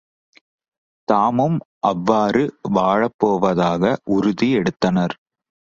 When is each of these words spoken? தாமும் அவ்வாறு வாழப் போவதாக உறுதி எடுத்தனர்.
தாமும் 1.07 1.57
அவ்வாறு 1.83 2.43
வாழப் 2.71 3.17
போவதாக 3.17 3.83
உறுதி 4.09 4.51
எடுத்தனர். 4.53 5.15